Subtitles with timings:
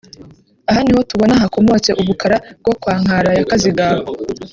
[0.69, 4.03] Aha niho tubona hakomotse ubukara bwo kwa Nkara ya Kazigaba